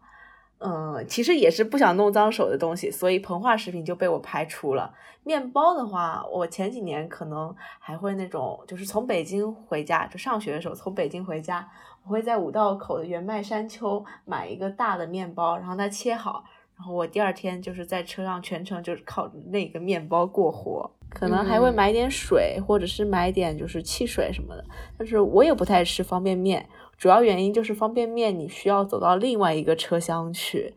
[0.59, 4.91] 嗯，其实也是不想弄脏手的东西，所以膨化食品就被我排除了。
[5.23, 11.69] 面包的话，我前几年可能还会那种，就是从北京回家，就上学的时候从北京回家，
[12.07, 16.41] 我会在五道口的原麦山丘买一个大的面包，然后它切好，
[16.77, 24.63] 然后我第二天就是在车上全程就是靠那个面包过活，可能还会买点水，或者是买点就是汽水什么的。
[24.97, 26.65] 但是我也不太吃方便面。
[26.97, 30.73] 主要原因就是方便面，你需要走到另外一个车厢去，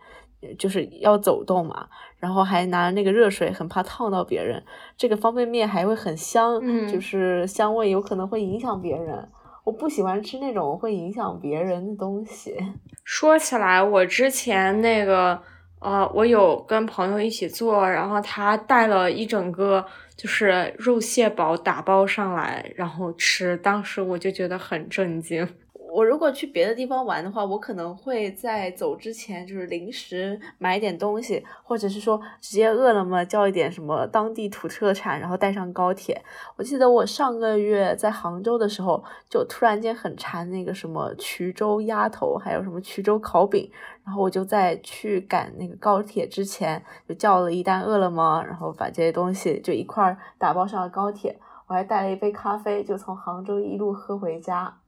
[0.58, 1.86] 就是要走动嘛，
[2.18, 4.60] 然后还拿那个热水，很怕烫到别人。
[4.96, 9.28] 这个方便面还会很香，就是香味有可能会影响别人。
[9.70, 12.56] 我不喜欢吃那种会影响别人的东西。
[13.06, 15.40] 说起来，我之前那个，
[15.78, 19.84] 呃，我有跟朋友一起做，然后他带了一整个
[20.16, 25.48] 就是肉蟹堡打包上来，然后吃，当时我就觉得很震惊。
[25.92, 36.22] 我如果去别的地方玩的话，我可能会在走之前就是临时买点东西，或者是说直接饿了么叫一点什么当地土特产，然后带上高铁。
[36.56, 43.70] 我记得我上个月在杭州的时候，就突然间很馋那个什么衢州鸭头，还有什么衢州烤饼，
[44.04, 51.38] 然后我就在去赶那个高铁之前，就叫了一单饿了么，然后把这些东西就一块打包上了高铁。
[51.66, 54.79] 我还带了一杯咖啡，就从杭州一路喝回家。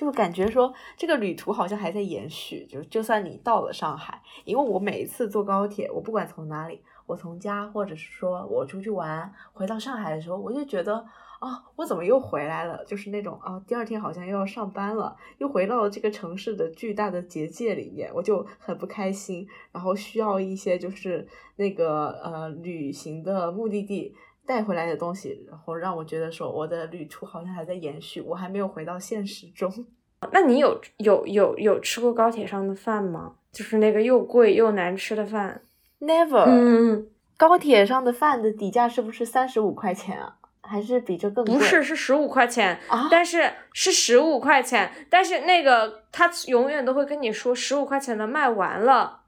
[0.00, 11.04] 就感觉说这个旅途好像还在延续，就就算你到了上海，因为我每一次坐高铁，我不管从哪里，我从家或者是说我出去玩，回到上海的时候，我就觉得
[11.38, 12.82] 啊，我怎么又回来了？
[12.86, 24.14] 就是那种啊，第二天好像又要上班了，又回到了这个城市的巨大的结界里面，我就很不开心，然后需要一些就是那个呃旅行的目的地
[24.46, 29.72] 带回来的东西，然后让我觉得说我的旅途好像还在延续，我还没有回到现实中。
[30.32, 33.34] 那你有有有有吃过高铁上的饭吗？
[33.52, 35.62] 就是那个又贵又难吃的饭
[36.00, 36.44] ？Never。
[36.46, 40.36] 嗯，高铁上的饭的底价是不是三十五块钱啊？
[40.62, 41.54] 还是比这更贵？
[41.54, 43.08] 不是，是十五块钱啊！
[43.10, 49.19] 但是是十五块钱，但是那个他永远都会跟你说十五块钱的卖完了，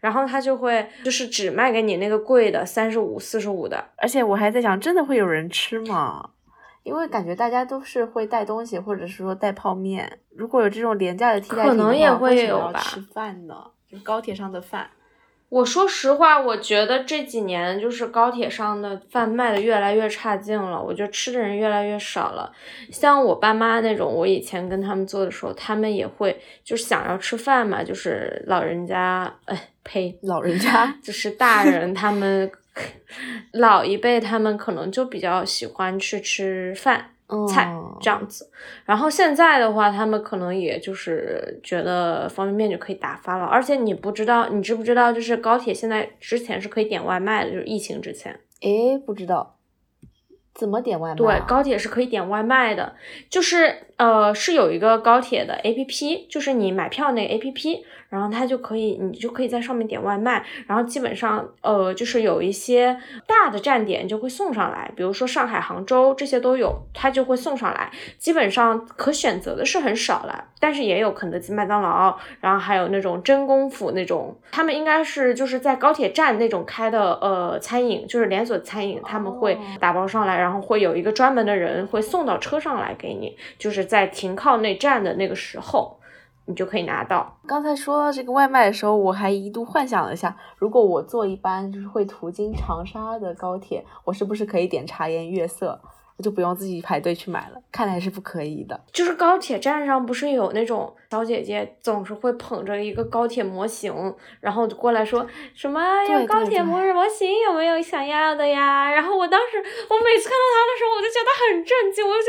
[0.00, 3.84] 然后他就会就是只卖给你那个贵的三十五、四十五的。
[3.96, 6.30] 而且我还在想，真的会有人吃吗？
[6.82, 10.18] 因为感觉大家都是会带东西，或者是说带泡面。
[10.34, 13.54] 如果有这种廉价的替代品可能也会有吧吃饭呢？
[13.86, 14.88] 就高铁上的饭。
[15.50, 20.80] 我说实话，我觉得这几年就是高铁上的饭卖的越来越差劲了。
[20.80, 22.52] 我觉得吃的人越来越少了。
[22.92, 32.50] 像我爸妈那种，我以前跟他们做的时候，他们也会就是想要吃饭嘛，就是老人家，哎，呸，老人家 就是大人他们。
[33.52, 37.10] 老一辈他们可能就比较喜欢去吃饭
[37.48, 38.48] 菜这样子，
[38.86, 43.44] 然后现在的话，他们可能也就是觉得方便面就可以打发了。
[43.44, 48.38] 而且你不知道，你知不知道，就是高铁现在之前是可以点外卖的，就是疫情之前。
[48.60, 49.56] 诶，不知道。
[50.54, 51.16] 怎么点外卖？
[51.16, 52.94] 对，高铁是可以点外卖的，
[53.28, 67.90] 就是呃，是有一个高铁的 A P P，就是你买票那个 A P P，然后它就可以，你就可以在上面点外卖，然后基本上呃就是有一些大的站点就会送上来，比如说上海、杭州这些都有，它就会送上来。
[68.18, 85.99] 基本上可选择的是很少了，但是也有肯德基、麦当劳，然后还有那种真功夫那种，他们应该是就是在高铁站那种开的呃餐饮，就是连锁餐饮，他们会打包上来，然后会有一个专门的人会送到车上来给你，就是在停靠那站的那个时候，
[86.50, 87.38] 你就可以拿到。
[87.46, 95.80] 刚才说到这个外卖的时候，我还一度幻想了一下，如果我坐一班就是会途经长沙的高铁，我是不是可以点茶颜悦色？
[96.20, 98.78] 就不用自己排队去买了，看来是不可以的。
[98.92, 108.90] 就是高铁站上不是有那种小姐姐，总是会捧着一个高铁模型，然后就过来说什么有高铁模模型有没有想要的呀？
[108.90, 112.28] 然后我当时我每次看到他的时候，我就觉得很震惊，我就觉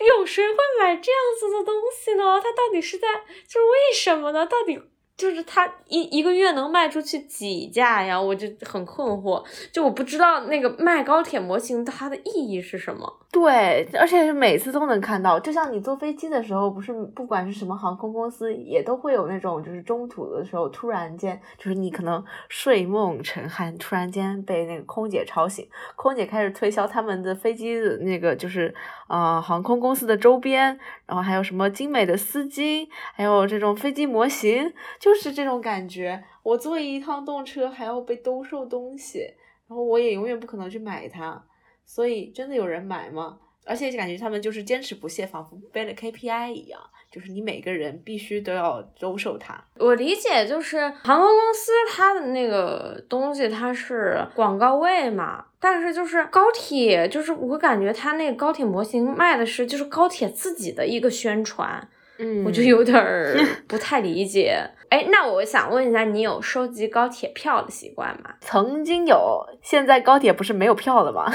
[0.00, 2.40] 得有谁会买这样子的东西呢？
[2.42, 3.06] 他到底是在
[3.46, 4.44] 就是为什么呢？
[4.46, 4.80] 到底？
[5.16, 8.22] 就是他一一个月能卖出去几架呀？
[8.22, 13.18] 我就很困惑，就我不知道那个卖高铁模型它的意义是什么。
[13.30, 28.74] 对，而且是每次都能看到，就像你坐飞机的时候，不是不管是什么航空公司，也都会有那种，就是中途的时候突然间，就是你可能睡梦成酣，突然间被那个空姐吵醒，空姐开始推销他们的飞机的那个就是
[29.08, 36.24] 啊航空公司的周边，然后还有什么精美的丝巾，还有这种飞机模型，就是这种感觉。
[36.42, 39.20] 我坐一趟动车还要被兜售东西，
[39.68, 41.44] 然后我也永远不可能去买它。
[41.88, 43.38] 所以真的有人买吗？
[43.64, 49.62] 而且感觉他们就是坚持不懈，仿佛背了 KPI 一样，就是你每个人必须都要兜售它。
[49.76, 61.88] 我理解就是航空公司它的那个东西它是广告位嘛，但是就是高铁，就是我感觉它那个高铁模型卖的是就是高铁自己的一个宣传。
[62.20, 64.68] 嗯，我就有点儿不太理解。
[64.90, 68.34] 哎，那我想问一下，你有收集高铁票的习惯吗？
[68.40, 71.30] 曾经有，现在高铁不是没有票了吗？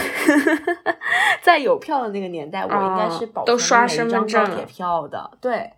[1.44, 5.38] 在有票的那个年代，我应该是保存每一张高铁票的。
[5.40, 5.72] 对，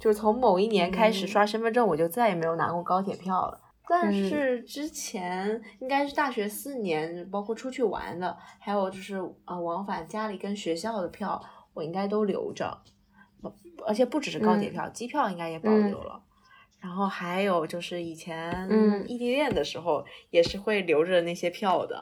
[0.00, 3.60] 就是从某一年开始刷身份证，我就再也没有拿过高铁票了。
[3.86, 11.40] 但是之前应该是大学四年，包括出去玩的，还有就是呃往返家里跟学校的票，
[11.74, 12.78] 我应该都留着。
[13.86, 16.18] 而且不只是高铁票，机票应该也保留了。
[16.84, 18.68] 然后还有就是以前
[19.08, 21.98] 异地恋的时候，也是会留着那些票的。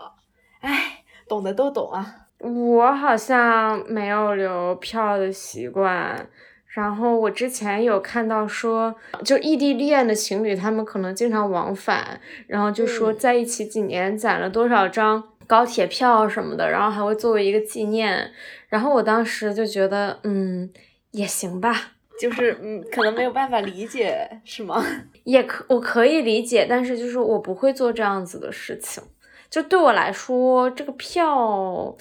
[0.59, 2.27] 哎，懂的都懂啊。
[2.41, 6.29] 我好像没有留票的习惯。
[6.67, 8.93] 然后我之前有看到说，
[9.25, 18.33] 就异地恋的情侣，他们可能经常往返，然后就说在一起几年攒了多少张高铁票什么的，然后还会作为一个纪念。
[18.69, 20.73] 然后我当时就觉得，嗯。
[21.13, 24.85] 也行吧，就是嗯，可能没有办法理解，是吗？
[25.25, 29.03] 也可，我可以理解，但是就是我不会做这样子的事情。
[29.51, 31.95] 就对我来说，这个票，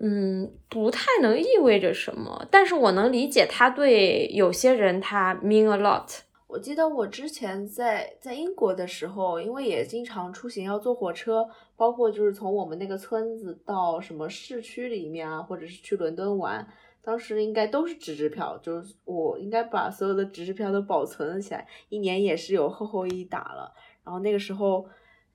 [0.00, 2.46] 嗯，不太能意味着什么。
[2.50, 6.18] 但是我能理解他对有些人他 mean a lot。
[6.46, 16.66] 我记得我之前在在英国的时候，因为也经常出行要坐火车，包括就是从我们那个村子到什么市区里面啊，或者是去伦敦玩。
[17.08, 23.72] 当时应该都是纸质票，就是我应该把所有的纸质票都保存了起来，一年也是有厚厚一沓了。
[24.04, 24.84] 然后那个时候，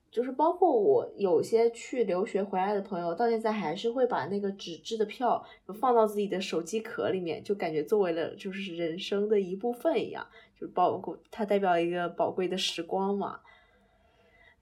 [0.08, 5.44] 就是包括我有些去留学回来的朋友，到现在还是会把那个纸质的票
[5.80, 10.24] 放到自己的手机壳里面，就感觉作为了就是人生的一部分一样，
[10.56, 13.40] 就包括它代表一个宝贵的时光嘛。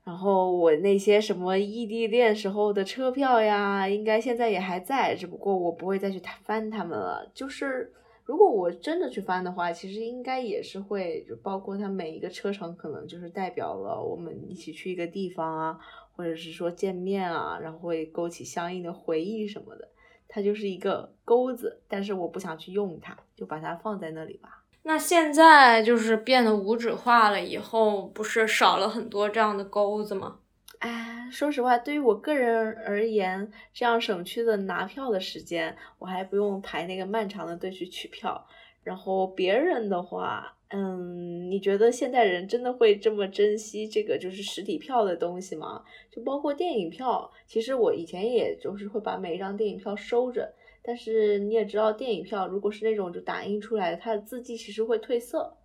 [0.04, 7.30] 然后我那些什么异地恋时候的车票呀，应该现在也还在，只不过我不会再去翻他们了。
[7.32, 7.92] 就是
[8.24, 15.78] 如果我真的去翻的话，其实应该也是会，就包括它每一个车程可能就是代表了我们一起去一个地方啊，
[16.16, 19.88] 或者是说见面啊，然后会勾起相应的回忆什么的。
[20.26, 24.61] 它就是一个钩子，但是我不想去用它，就把它放在那里吧。
[24.84, 30.38] 那现在就是变得无纸化了，以后不是少了很多这样的钩子吗？
[30.80, 38.44] 哎，说实话，对于我个人而言，这样省去的拿票的时间，我还不用排那个漫长的队去取票。
[38.82, 45.84] 然后别人的话，嗯，你觉得现代人真的会这么珍惜这个就是实体票的东西吗？
[46.10, 50.52] 就包括电影票，其实我以前也就是会把每一张电影票收着。
[50.84, 55.56] 但是你也知道，电影票如果是那种就打印出来的，它的字迹其实会褪色。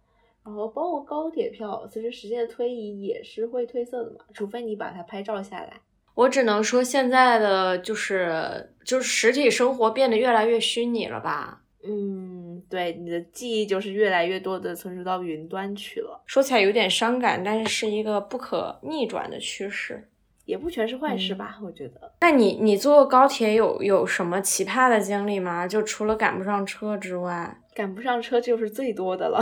[0.46, 5.82] 然后包括高铁票，随着时间的推移也是会褪色的嘛，除非你把它拍照下来。
[6.16, 11.64] 我只能说，现在的就是就是实体生活变得越来越虚拟了吧？
[11.84, 16.24] 嗯，对，你的记忆就是越来越多的存储到云端去了。
[16.26, 20.08] 说起来有点伤感，但是是一个不可逆转的趋势。
[20.48, 22.10] 也不全是坏事吧，我觉得。
[22.22, 25.68] 那你你坐高铁有有什么奇葩的经历吗？
[25.68, 29.42] 就除了赶不上车之外，赶不上车就是最多的了。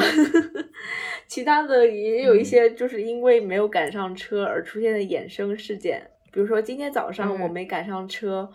[1.29, 8.49] 其他的也有一些，就是因为没有赶上车而出现的衍生事件，比如说今天早上我没赶上车，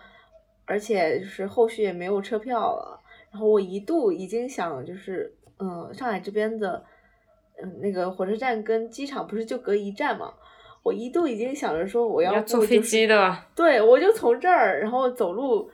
[0.64, 3.00] 而且就是后续也没有车票了。
[3.30, 6.84] 然后我一度已经想，就是嗯，上海这边的
[7.62, 10.34] 嗯那个火车站跟机场不是就隔一站嘛。
[10.82, 15.70] 我一度已经想着说我要坐飞机的，对我就从这儿，然后走路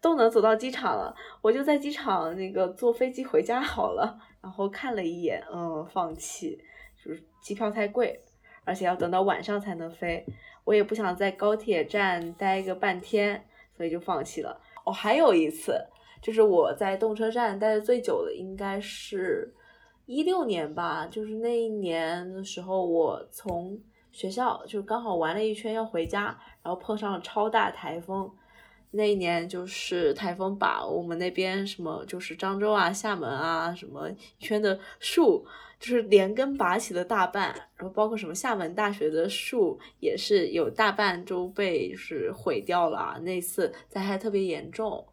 [0.00, 4.18] 都能走到机场了，我就在机场那个坐飞机回家好了。
[4.40, 6.58] 然后看了一眼，嗯，放弃，
[7.04, 8.18] 就是机票太贵，
[8.64, 10.24] 而且要等到晚上才能飞，
[10.64, 13.44] 我也不想在高铁站待个半天，
[13.76, 14.58] 所以就放弃了。
[14.86, 15.74] 哦，还有一次，
[16.22, 19.52] 就是我在动车站待的最久的，应该是
[20.06, 23.78] 一六年吧，就是那一年的时候，我从。
[24.10, 28.30] 学校就刚好玩了一圈要回家，然后碰上了超大台风。
[28.90, 35.44] 那一年就是台风把我们那边什么就是漳州啊、厦门啊什么圈的树，
[35.78, 43.20] 就是连根拔起了大半，然后包括什么厦门大学的树也是有大半都被就是毁掉了。
[43.20, 45.06] 那次灾害特别严重，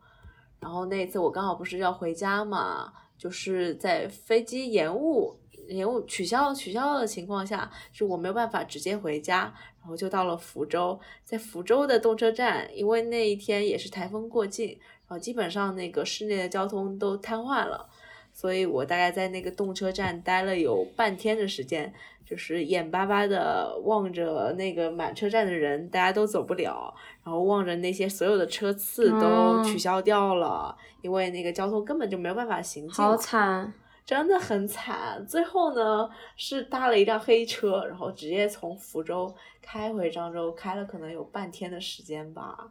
[0.61, 5.37] 然后那次我刚好不是要回家嘛，就是在飞机延误。
[5.67, 14.69] 延误取消取消的情况下，是我没有办法直接回家，然后就到了福州，在福州的动车站，因为那一天也是台风过境，
[15.07, 17.87] 然后基本上那个市内的交通都瘫痪了，
[18.33, 21.93] 所以我大概在那个动车站待了有半天的时间，
[22.25, 26.93] 就是眼巴巴的望着那个满车站的人，大家都走不了，
[27.23, 33.73] 然后望着那些所有的车次都取消掉了，因为那个交通根本就没有办法行进，好惨。
[34.05, 42.67] 真的很惨，最后呢是搭了一辆黑车，然后直接从福州开回漳州，开了可能有半天的时间吧。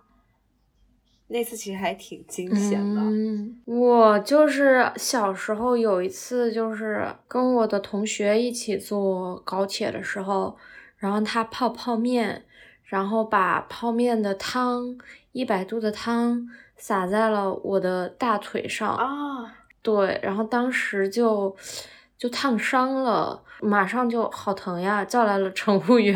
[1.26, 3.03] 那次其实还挺惊险的。
[3.64, 10.57] 我就是小时候有一次，就是跟我的同学一起坐高铁的时候，
[10.99, 12.45] 然后他泡泡面，
[12.85, 14.97] 然后把泡面的汤
[15.32, 19.63] 一百度的汤洒在了我的大腿上啊。
[19.85, 21.55] 对，然后当时就
[22.16, 26.14] 就烫伤了，马上就好疼呀，叫来了乘务员，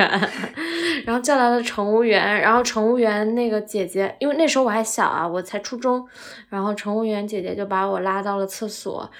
[1.04, 6.08] 然后叫来了乘务员，然后乘务员那个姐姐，因为那时候我还小啊，我才初中，
[6.48, 9.10] 然后乘务员姐姐就把我拉到了厕所，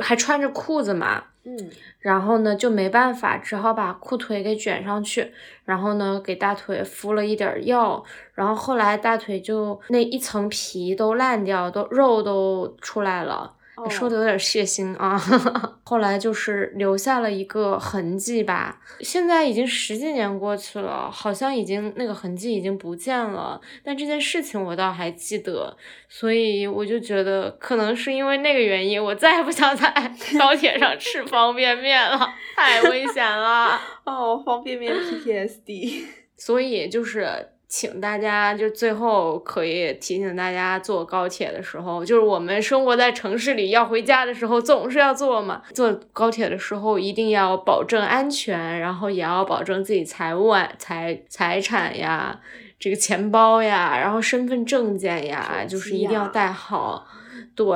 [0.00, 5.32] 还穿着裤子嘛，嗯，然后呢就没办法，只好把裤腿给卷上去，
[5.64, 8.04] 然后呢给大腿敷了一点药，
[8.34, 13.54] 然后后来大腿就那一层皮都烂掉，都肉都出来了。
[13.90, 15.16] 说的有点血腥啊，
[15.84, 18.80] 后来就是留下了一个痕迹吧。
[19.00, 23.60] 现在已经十几年过去了，好像已经那个痕迹已经不见了。
[23.84, 25.76] 但这件事情我倒还记得，
[26.08, 29.92] 所以我就觉得可能是因为那个原因，我再也不想在
[30.38, 33.80] 高铁上吃方便面了，太危险了。
[34.04, 36.04] 哦，方便面 PTSD。
[36.36, 37.50] 所以就是。
[37.68, 45.62] 请大家就最后可以提醒大家，坐高铁的时候，就是我们生活在城市里要回家的时候，总是要坐嘛。
[45.74, 52.40] 坐高铁的时候一定要保证安全，然后也要保证自己财物啊、财财产呀、
[52.78, 57.06] 这个钱包呀，然后身份证件呀，就是一定要带好。
[57.54, 57.66] 对。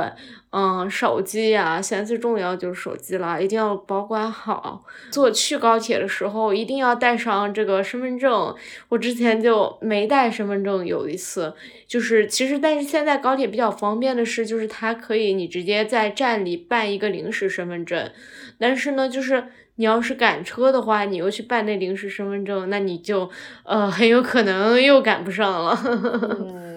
[0.53, 4.84] 嗯，手机呀，现在最重要就是手机了，一定要保管好。
[5.12, 8.53] 坐去高铁的时候，一定要带上这个身份证。
[8.88, 11.55] 我之前就没带身份证，有一次
[11.86, 18.11] 就是其实，但是现在高铁比较方便的是，就是它可以你直接在站里办一个临时身份证。
[18.59, 19.44] 但是呢，就是
[19.76, 23.30] 你要是赶车的话，你又去办那临时身份证，那你就
[23.62, 25.78] 呃很有可能又赶不上了。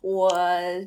[0.00, 0.30] 我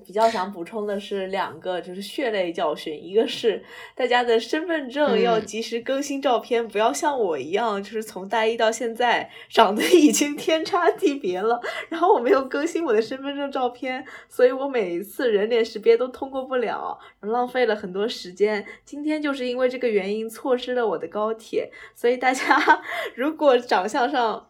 [0.05, 2.97] 比较想补充的是两个，就是血泪教训。
[3.03, 11.59] 一个是大家的身份证要及时更新照片，不要像我一样，就是从大一到现在长得已经天差地别了。
[11.89, 18.65] 然后我没有更新我的身份证照片，所以我每一次人脸识别都通过不了，浪费了很多时间。
[18.85, 21.69] 今天就是因为这个原因错失了我的高铁。
[21.93, 22.81] 所以大家
[23.15, 24.47] 如果长相上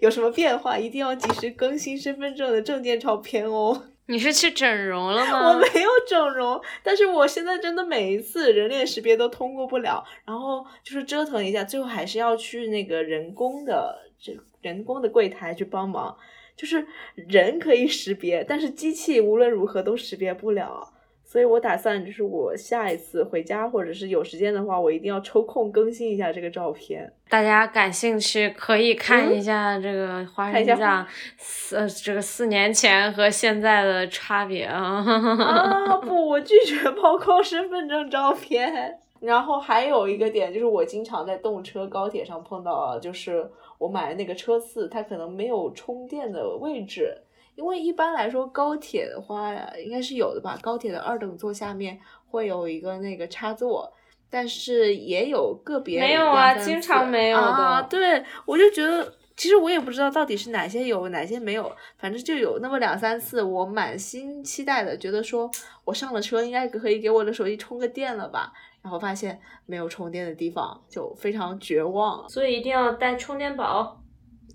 [0.00, 3.82] 有什么变化，一定要及时更新身份证的证件照片哦。
[4.06, 5.48] 你是去整容了吗？
[5.48, 16.16] 我没有整容，但是我现在真的每一次人脸识别都通过不了，然后就是折腾一下，最后还是要去那个人工的这人工的柜台去帮忙。
[16.56, 20.90] 就是人可以识别，但是机器无论如何都识别不了，
[21.36, 27.12] 所以我打算就是我下一次回家或者是有时间的话，我一定要抽空更新一下这个照片。
[27.28, 31.06] 大家感兴趣可以看一下这个花生酱
[31.36, 35.04] 四、呃这个四年前和现在的差别 啊。
[35.04, 38.98] 啊不，我拒绝曝光身份证照片。
[39.20, 47.14] 然后还有一个点就是我经常在动车、高铁上碰到，就是我买的那个车次，它可能没有充电的位置。
[47.56, 49.52] 因为一般来说，高铁的话
[49.82, 50.56] 应该是有的吧。
[50.62, 51.98] 高铁的二等座下面
[52.28, 53.92] 会有一个那个插座，
[54.30, 57.42] 但是也有个别没有啊，经常没有的。
[57.42, 65.50] 啊，对，我就觉得，其实我也不知道到底是哪些有，哪些没有，反正就有那么两三次，我满心期待的，觉得说
[65.84, 68.52] 我上了车应该可以给我的手机充个电了吧，
[68.82, 72.28] 然后发现没有充电的地方，就非常绝望。
[72.28, 74.02] 所以一定要带充电宝。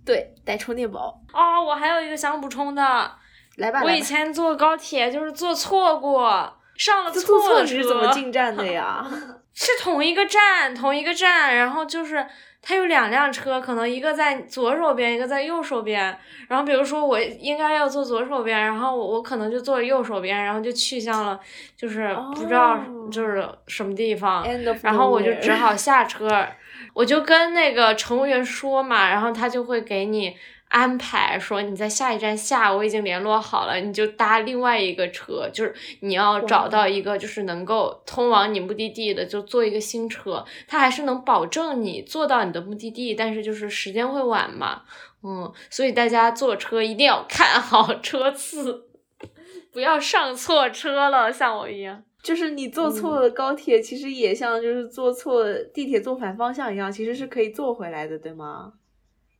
[0.06, 1.20] 对，带充电宝。
[1.34, 3.12] 哦，我还有一个想补充的，
[3.58, 3.82] 来吧。
[3.84, 7.84] 我以前坐高铁就是坐错过，上了错的车。
[7.84, 9.06] 怎么进站的呀？
[9.54, 12.26] 是同一个站，同一个站，然后就是
[12.62, 16.18] 它有两辆车，可能一个在左手边，一个在右手边。
[16.47, 21.38] 然后比如说我应该要坐左手边，然后我我可能就坐右手边，然后就去向了
[21.76, 22.80] 就是不知道
[23.12, 24.43] 就是什么地方，
[24.82, 26.47] 然后我就只好下车。
[26.94, 30.36] 我就跟那个乘务员说嘛，然后他就会给你
[30.68, 44.84] 安排说你在下一站下，我已经联络好了，你就搭另外一个车，就是你要找到一个就是能够通往你目的地的，就坐一个新车，他还是能保证你坐到你的目的地，但是就是时间会晚嘛，
[45.24, 48.86] 嗯，所以大家坐车一定要看好车次，
[49.74, 52.04] 不要上错车了，像我一样。
[52.24, 55.43] 就是你坐错了高铁，其实也像就是坐错
[55.74, 58.74] 地铁坐反方向一样，其实是可以坐回来的，对吗？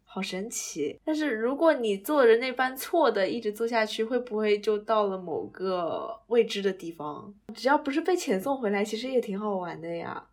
[0.04, 1.00] 好神奇！
[1.06, 7.34] 但是如果你坐着那班错的一直坐下去，会不会就到了某个未知的地方？
[7.56, 10.26] 只要不是被遣送回来，其实也挺好玩的呀。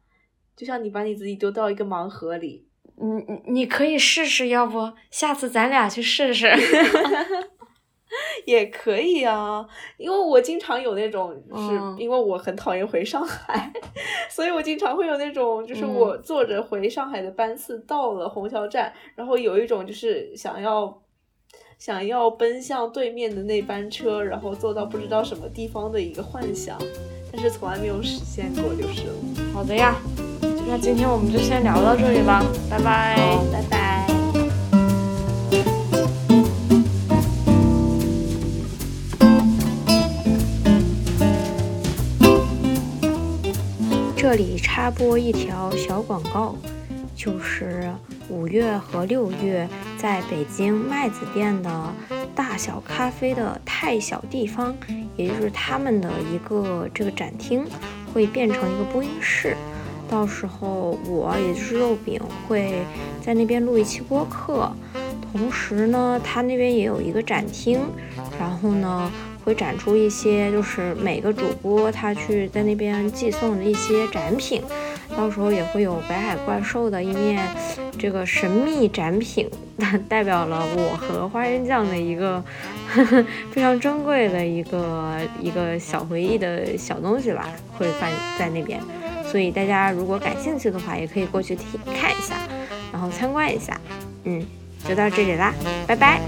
[0.57, 6.51] 就像你把你自己丢到一个盲盒里，你你你可以试试，要不下次咱俩去试试。
[8.47, 13.73] 也可以啊，因为我经常有那种，就是因为我很讨厌回上海，
[14.31, 21.03] 所以我经常会有那种，就是我坐着回上海的班次到了虹桥站，然后有一种就是想要
[21.79, 26.79] 想要奔向对面的那班车，然后坐到不知道什么地方的一个幻想，
[27.31, 29.13] 但是从来没有实现过，就是了。
[29.53, 29.97] 好的呀，
[30.67, 33.17] 那今天我们就先聊到这里吧，拜拜，
[33.53, 34.08] 拜拜。
[44.31, 46.55] 这里插播一条小广告，
[47.17, 47.91] 就是
[48.29, 49.67] 五月和六月
[49.97, 51.95] 在北京麦子店的
[52.35, 54.77] 大小咖啡的太小地方，
[55.17, 57.65] 也就是他们的一个这个展厅，
[58.13, 59.57] 会变成一个播音室。
[60.11, 62.83] 到时候我也就是肉饼会
[63.23, 64.71] 在那边录一期播客，
[65.33, 67.81] 同时呢，他那边也有一个展厅，
[68.39, 69.11] 然后呢。
[69.49, 74.63] 会展出一些，就是每个主播他去在那边寄送的一些展品，
[75.17, 77.49] 到时候也会有北海怪兽的一面
[77.99, 79.49] 这个神秘展品，
[80.07, 82.45] 代表了我和花生酱的一个
[83.51, 88.79] 非常珍贵的一个一个小回忆的小东西吧，会放在那边，
[89.25, 92.37] 所以大家如果感兴趣的话，也可以过去看一下，
[92.93, 93.81] 然后参观一下，
[94.25, 94.45] 嗯，
[94.87, 95.55] 就到这里啦，
[95.87, 96.21] 拜拜。